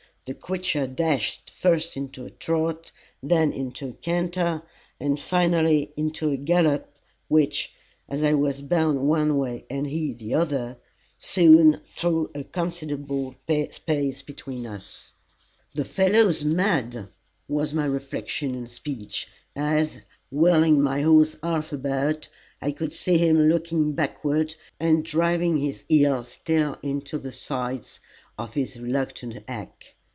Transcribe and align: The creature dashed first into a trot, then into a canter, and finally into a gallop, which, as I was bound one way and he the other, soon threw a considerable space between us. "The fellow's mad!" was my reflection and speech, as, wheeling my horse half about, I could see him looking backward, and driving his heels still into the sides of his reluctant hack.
The 0.25 0.35
creature 0.35 0.85
dashed 0.85 1.49
first 1.49 1.97
into 1.97 2.25
a 2.25 2.29
trot, 2.29 2.91
then 3.23 3.51
into 3.51 3.89
a 3.89 3.93
canter, 3.93 4.61
and 4.99 5.19
finally 5.19 5.91
into 5.97 6.29
a 6.29 6.37
gallop, 6.37 6.93
which, 7.27 7.73
as 8.07 8.21
I 8.23 8.35
was 8.35 8.61
bound 8.61 8.99
one 9.09 9.35
way 9.39 9.65
and 9.67 9.87
he 9.87 10.13
the 10.13 10.35
other, 10.35 10.77
soon 11.17 11.81
threw 11.83 12.29
a 12.35 12.43
considerable 12.43 13.33
space 13.71 14.21
between 14.21 14.67
us. 14.67 15.11
"The 15.73 15.83
fellow's 15.85 16.45
mad!" 16.45 17.07
was 17.47 17.73
my 17.73 17.85
reflection 17.87 18.53
and 18.53 18.69
speech, 18.69 19.27
as, 19.55 20.01
wheeling 20.29 20.83
my 20.83 21.01
horse 21.01 21.35
half 21.41 21.73
about, 21.73 22.29
I 22.61 22.73
could 22.73 22.93
see 22.93 23.17
him 23.17 23.49
looking 23.49 23.93
backward, 23.93 24.53
and 24.79 25.03
driving 25.03 25.57
his 25.57 25.83
heels 25.89 26.27
still 26.27 26.77
into 26.83 27.17
the 27.17 27.31
sides 27.31 27.99
of 28.37 28.53
his 28.53 28.79
reluctant 28.79 29.43
hack. 29.49 29.95